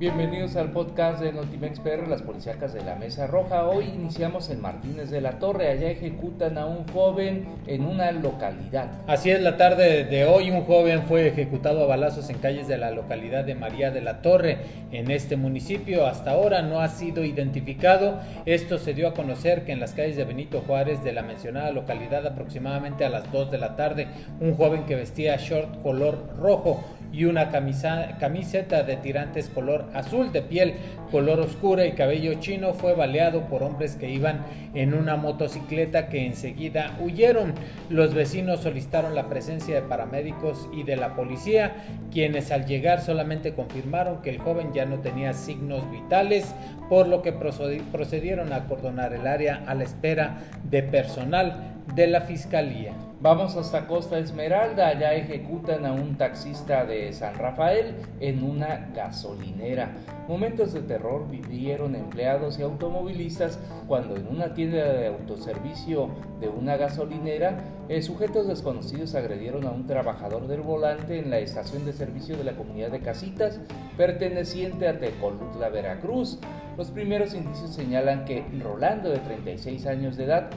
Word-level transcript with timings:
Bienvenidos 0.00 0.56
al 0.56 0.70
podcast 0.70 1.20
de 1.20 1.30
Notimex 1.30 1.78
PR, 1.78 2.08
las 2.08 2.22
policíacas 2.22 2.72
de 2.72 2.82
la 2.82 2.94
Mesa 2.94 3.26
Roja. 3.26 3.66
Hoy 3.66 3.84
iniciamos 3.84 4.48
en 4.48 4.62
Martínez 4.62 5.10
de 5.10 5.20
la 5.20 5.38
Torre. 5.38 5.68
Allá 5.68 5.90
ejecutan 5.90 6.56
a 6.56 6.64
un 6.64 6.88
joven 6.88 7.44
en 7.66 7.84
una 7.84 8.10
localidad. 8.10 8.90
Así 9.06 9.30
es, 9.30 9.42
la 9.42 9.58
tarde 9.58 10.04
de 10.04 10.24
hoy 10.24 10.50
un 10.50 10.64
joven 10.64 11.02
fue 11.02 11.26
ejecutado 11.26 11.84
a 11.84 11.86
balazos 11.86 12.30
en 12.30 12.38
calles 12.38 12.66
de 12.66 12.78
la 12.78 12.92
localidad 12.92 13.44
de 13.44 13.54
María 13.54 13.90
de 13.90 14.00
la 14.00 14.22
Torre. 14.22 14.56
En 14.90 15.10
este 15.10 15.36
municipio 15.36 16.06
hasta 16.06 16.30
ahora 16.30 16.62
no 16.62 16.80
ha 16.80 16.88
sido 16.88 17.22
identificado. 17.22 18.20
Esto 18.46 18.78
se 18.78 18.94
dio 18.94 19.06
a 19.06 19.12
conocer 19.12 19.66
que 19.66 19.72
en 19.72 19.80
las 19.80 19.92
calles 19.92 20.16
de 20.16 20.24
Benito 20.24 20.62
Juárez 20.66 21.04
de 21.04 21.12
la 21.12 21.20
mencionada 21.20 21.72
localidad 21.72 22.26
aproximadamente 22.26 23.04
a 23.04 23.10
las 23.10 23.30
2 23.30 23.50
de 23.50 23.58
la 23.58 23.76
tarde, 23.76 24.08
un 24.40 24.54
joven 24.54 24.86
que 24.86 24.96
vestía 24.96 25.36
short 25.36 25.82
color 25.82 26.38
rojo 26.38 26.82
y 27.12 27.24
una 27.24 27.50
camisa, 27.50 28.16
camiseta 28.18 28.82
de 28.82 28.96
tirantes 28.96 29.48
color 29.48 29.86
azul 29.94 30.32
de 30.32 30.42
piel, 30.42 30.74
color 31.10 31.40
oscura 31.40 31.86
y 31.86 31.92
cabello 31.92 32.34
chino 32.34 32.72
fue 32.72 32.94
baleado 32.94 33.46
por 33.46 33.62
hombres 33.62 33.96
que 33.96 34.10
iban 34.10 34.44
en 34.74 34.94
una 34.94 35.16
motocicleta 35.16 36.08
que 36.08 36.26
enseguida 36.26 36.96
huyeron. 37.00 37.54
Los 37.88 38.14
vecinos 38.14 38.60
solicitaron 38.60 39.14
la 39.14 39.28
presencia 39.28 39.74
de 39.74 39.82
paramédicos 39.82 40.68
y 40.72 40.84
de 40.84 40.96
la 40.96 41.14
policía, 41.16 41.74
quienes 42.12 42.52
al 42.52 42.66
llegar 42.66 43.00
solamente 43.00 43.54
confirmaron 43.54 44.22
que 44.22 44.30
el 44.30 44.38
joven 44.38 44.72
ya 44.72 44.84
no 44.84 45.00
tenía 45.00 45.32
signos 45.32 45.90
vitales, 45.90 46.54
por 46.88 47.08
lo 47.08 47.22
que 47.22 47.32
procedieron 47.32 48.52
a 48.52 48.56
acordonar 48.56 49.12
el 49.12 49.26
área 49.26 49.62
a 49.66 49.74
la 49.74 49.84
espera 49.84 50.38
de 50.70 50.82
personal 50.82 51.74
de 51.94 52.06
la 52.06 52.20
fiscalía. 52.20 52.92
Vamos 53.22 53.54
hasta 53.54 53.86
Costa 53.86 54.18
Esmeralda, 54.18 54.88
allá 54.88 55.12
ejecutan 55.12 55.84
a 55.84 55.92
un 55.92 56.16
taxista 56.16 56.86
de 56.86 57.12
San 57.12 57.34
Rafael 57.34 57.96
en 58.18 58.42
una 58.42 58.90
gasolinera. 58.94 59.90
Momentos 60.26 60.72
de 60.72 60.80
terror 60.80 61.28
vivieron 61.30 61.96
empleados 61.96 62.58
y 62.58 62.62
automovilistas 62.62 63.58
cuando 63.86 64.16
en 64.16 64.26
una 64.26 64.54
tienda 64.54 64.90
de 64.94 65.08
autoservicio 65.08 66.08
de 66.40 66.48
una 66.48 66.78
gasolinera, 66.78 67.62
eh, 67.90 68.00
sujetos 68.00 68.48
desconocidos 68.48 69.14
agredieron 69.14 69.66
a 69.66 69.70
un 69.70 69.86
trabajador 69.86 70.46
del 70.46 70.62
volante 70.62 71.18
en 71.18 71.28
la 71.28 71.40
estación 71.40 71.84
de 71.84 71.92
servicio 71.92 72.38
de 72.38 72.44
la 72.44 72.56
comunidad 72.56 72.90
de 72.90 73.00
Casitas, 73.00 73.60
perteneciente 73.98 74.88
a 74.88 74.98
Tecolutla, 74.98 75.68
Veracruz. 75.68 76.38
Los 76.78 76.90
primeros 76.90 77.34
indicios 77.34 77.74
señalan 77.74 78.24
que 78.24 78.46
Rolando, 78.62 79.10
de 79.10 79.18
36 79.18 79.86
años 79.86 80.16
de 80.16 80.24
edad, 80.24 80.50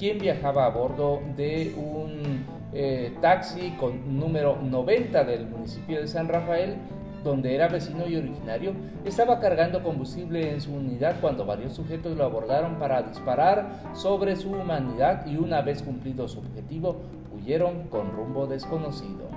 quien 0.00 0.18
viajaba 0.18 0.64
a 0.64 0.70
bordo 0.70 1.20
de 1.36 1.74
un 1.76 2.46
eh, 2.72 3.14
taxi 3.20 3.72
con 3.78 4.18
número 4.18 4.56
90 4.56 5.24
del 5.24 5.46
municipio 5.46 6.00
de 6.00 6.08
San 6.08 6.26
Rafael, 6.26 6.76
donde 7.22 7.54
era 7.54 7.68
vecino 7.68 8.08
y 8.08 8.16
originario, 8.16 8.72
estaba 9.04 9.38
cargando 9.40 9.82
combustible 9.82 10.52
en 10.52 10.62
su 10.62 10.72
unidad 10.72 11.16
cuando 11.20 11.44
varios 11.44 11.74
sujetos 11.74 12.16
lo 12.16 12.24
abordaron 12.24 12.78
para 12.78 13.02
disparar 13.02 13.82
sobre 13.92 14.36
su 14.36 14.52
humanidad 14.52 15.26
y 15.26 15.36
una 15.36 15.60
vez 15.60 15.82
cumplido 15.82 16.26
su 16.28 16.38
objetivo, 16.38 17.02
huyeron 17.36 17.88
con 17.88 18.10
rumbo 18.10 18.46
desconocido. 18.46 19.28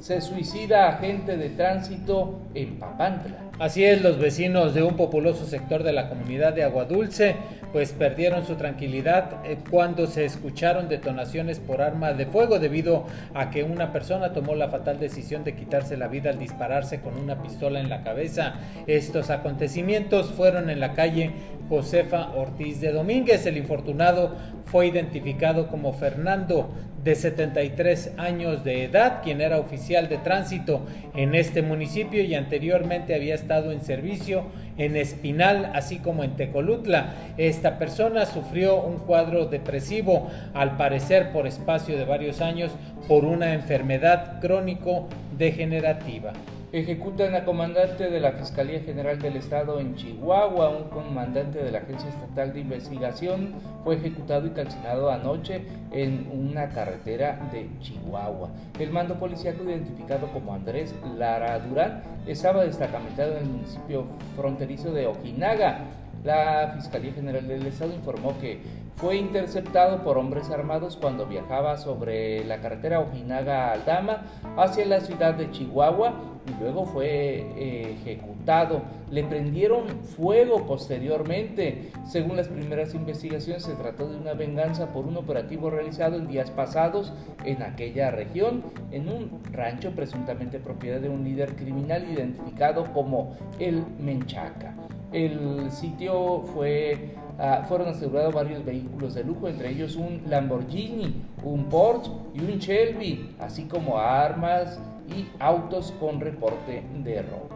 Se 0.00 0.20
suicida 0.20 0.88
agente 0.88 1.36
de 1.36 1.50
tránsito 1.50 2.40
en 2.54 2.78
Papantla. 2.78 3.36
Así 3.58 3.84
es, 3.84 4.02
los 4.02 4.18
vecinos 4.18 4.74
de 4.74 4.82
un 4.82 4.96
populoso 4.96 5.46
sector 5.46 5.82
de 5.82 5.92
la 5.92 6.08
comunidad 6.08 6.52
de 6.52 6.64
Aguadulce 6.64 7.36
pues 7.72 7.92
perdieron 7.92 8.46
su 8.46 8.54
tranquilidad 8.54 9.44
eh, 9.44 9.58
cuando 9.68 10.06
se 10.06 10.24
escucharon 10.24 10.88
detonaciones 10.88 11.58
por 11.58 11.82
arma 11.82 12.12
de 12.12 12.26
fuego 12.26 12.60
debido 12.60 13.04
a 13.34 13.50
que 13.50 13.64
una 13.64 13.92
persona 13.92 14.32
tomó 14.32 14.54
la 14.54 14.68
fatal 14.68 15.00
decisión 15.00 15.42
de 15.42 15.56
quitarse 15.56 15.96
la 15.96 16.06
vida 16.06 16.30
al 16.30 16.38
dispararse 16.38 17.00
con 17.00 17.18
una 17.18 17.42
pistola 17.42 17.80
en 17.80 17.88
la 17.88 18.04
cabeza. 18.04 18.54
Estos 18.86 19.30
acontecimientos 19.30 20.30
fueron 20.30 20.70
en 20.70 20.78
la 20.78 20.92
calle 20.92 21.32
Josefa 21.68 22.32
Ortiz 22.34 22.80
de 22.80 22.92
Domínguez. 22.92 23.46
El 23.46 23.56
infortunado 23.56 24.34
fue 24.66 24.86
identificado 24.86 25.68
como 25.68 25.92
Fernando 25.92 26.70
de 27.04 27.14
73 27.14 28.12
años 28.16 28.64
de 28.64 28.84
edad, 28.84 29.22
quien 29.22 29.42
era 29.42 29.58
oficial 29.58 30.08
de 30.08 30.16
tránsito 30.16 30.80
en 31.14 31.34
este 31.34 31.60
municipio 31.60 32.22
y 32.22 32.34
anteriormente 32.34 33.14
había 33.14 33.34
estado 33.34 33.72
en 33.72 33.82
servicio 33.82 34.44
en 34.78 34.96
Espinal, 34.96 35.70
así 35.74 35.98
como 35.98 36.24
en 36.24 36.36
Tecolutla. 36.36 37.14
Esta 37.36 37.78
persona 37.78 38.24
sufrió 38.24 38.82
un 38.82 38.96
cuadro 38.96 39.46
depresivo, 39.46 40.30
al 40.54 40.78
parecer 40.78 41.30
por 41.30 41.46
espacio 41.46 41.98
de 41.98 42.06
varios 42.06 42.40
años, 42.40 42.72
por 43.06 43.26
una 43.26 43.52
enfermedad 43.52 44.40
crónico 44.40 45.08
degenerativa. 45.36 46.32
Ejecutan 46.74 47.36
a 47.36 47.44
comandante 47.44 48.10
de 48.10 48.18
la 48.18 48.32
Fiscalía 48.32 48.80
General 48.80 49.16
del 49.20 49.36
Estado 49.36 49.78
en 49.78 49.94
Chihuahua. 49.94 50.70
Un 50.70 50.88
comandante 50.88 51.62
de 51.62 51.70
la 51.70 51.78
Agencia 51.78 52.08
Estatal 52.08 52.52
de 52.52 52.58
Investigación 52.62 53.54
fue 53.84 53.94
ejecutado 53.94 54.48
y 54.48 54.50
calcinado 54.50 55.08
anoche 55.08 55.62
en 55.92 56.28
una 56.32 56.70
carretera 56.70 57.48
de 57.52 57.70
Chihuahua. 57.78 58.50
El 58.80 58.90
mando 58.90 59.20
policíaco 59.20 59.62
identificado 59.62 60.26
como 60.32 60.52
Andrés 60.52 60.92
Lara 61.16 61.60
Durán 61.60 62.02
estaba 62.26 62.64
destacamentado 62.64 63.36
en 63.36 63.44
el 63.44 63.50
municipio 63.50 64.06
fronterizo 64.34 64.92
de 64.92 65.06
Ojinaga. 65.06 65.78
La 66.24 66.72
Fiscalía 66.74 67.12
General 67.12 67.46
del 67.46 67.66
Estado 67.66 67.92
informó 67.94 68.38
que 68.40 68.58
fue 68.96 69.16
interceptado 69.18 70.02
por 70.02 70.16
hombres 70.16 70.48
armados 70.48 70.96
cuando 70.96 71.26
viajaba 71.26 71.76
sobre 71.76 72.42
la 72.44 72.62
carretera 72.62 73.00
Ojinaga-Aldama 73.00 74.22
hacia 74.56 74.86
la 74.86 75.00
ciudad 75.00 75.34
de 75.34 75.50
Chihuahua 75.50 76.14
y 76.46 76.62
luego 76.62 76.86
fue 76.86 77.46
eh, 77.58 77.96
ejecutado. 78.00 78.80
Le 79.10 79.24
prendieron 79.24 79.86
fuego 80.16 80.64
posteriormente. 80.66 81.90
Según 82.06 82.36
las 82.36 82.48
primeras 82.48 82.94
investigaciones, 82.94 83.62
se 83.62 83.74
trató 83.74 84.08
de 84.08 84.16
una 84.16 84.32
venganza 84.32 84.94
por 84.94 85.04
un 85.04 85.18
operativo 85.18 85.68
realizado 85.68 86.16
en 86.16 86.26
días 86.26 86.50
pasados 86.50 87.12
en 87.44 87.62
aquella 87.62 88.10
región, 88.10 88.62
en 88.92 89.08
un 89.08 89.42
rancho 89.52 89.90
presuntamente 89.90 90.58
propiedad 90.58 91.00
de 91.00 91.10
un 91.10 91.22
líder 91.22 91.54
criminal 91.54 92.10
identificado 92.10 92.90
como 92.94 93.36
el 93.58 93.84
Menchaca. 93.98 94.74
El 95.14 95.70
sitio 95.70 96.42
fue 96.54 97.14
Ah, 97.38 97.64
fueron 97.66 97.88
asegurados 97.88 98.32
varios 98.32 98.64
vehículos 98.64 99.14
de 99.14 99.24
lujo, 99.24 99.48
entre 99.48 99.70
ellos 99.70 99.96
un 99.96 100.22
Lamborghini, 100.28 101.24
un 101.42 101.64
Porsche 101.64 102.12
y 102.32 102.40
un 102.40 102.58
Shelby, 102.58 103.34
así 103.40 103.64
como 103.64 103.98
armas 103.98 104.78
y 105.08 105.26
autos 105.40 105.92
con 105.98 106.20
reporte 106.20 106.84
de 107.02 107.22
robo. 107.22 107.48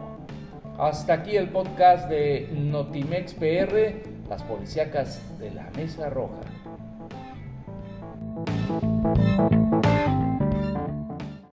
Hasta 0.77 1.13
aquí 1.13 1.37
el 1.37 1.49
podcast 1.49 2.09
de 2.09 2.49
Notimex 2.53 3.33
PR, 3.35 4.01
las 4.29 4.43
policíacas 4.43 5.21
de 5.39 5.51
la 5.51 5.69
Mesa 5.77 6.09
Roja. 6.09 6.41